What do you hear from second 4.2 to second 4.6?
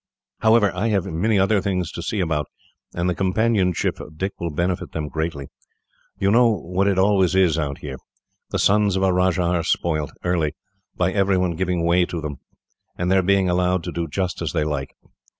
will